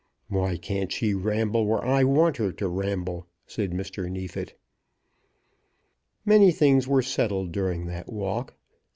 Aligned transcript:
"Why 0.29 0.57
can't 0.57 0.91
she 0.91 1.13
ramble 1.13 1.67
where 1.67 1.85
I 1.85 2.05
want 2.05 2.37
her 2.37 2.51
to 2.53 2.67
ramble?" 2.67 3.27
said 3.45 3.69
Mr. 3.69 4.09
Neefit. 4.09 4.57
Many 6.25 6.51
things 6.51 6.87
were 6.87 7.03
settled 7.03 7.51
during 7.51 7.85
that 7.85 8.11
walk. 8.11 8.55